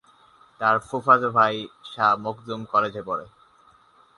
[0.61, 1.55] তার ফুফাতো ভাই
[1.91, 3.25] শাহ মখদুম কলেজে পড়ে।